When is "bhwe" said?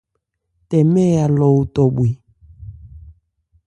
1.95-2.09